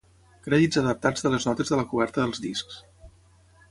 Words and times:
Crèdits 0.47 0.79
adaptats 0.81 1.27
de 1.27 1.33
les 1.35 1.47
notes 1.51 1.71
de 1.75 1.81
la 1.81 1.87
coberta 1.95 2.25
dels 2.27 2.45
discs. 2.51 2.85